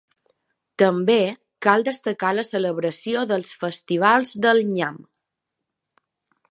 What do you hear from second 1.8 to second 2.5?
destacar la